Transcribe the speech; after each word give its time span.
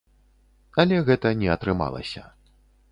Але 0.83 0.95
гэта 1.11 1.35
не 1.43 1.53
атрымалася. 1.59 2.21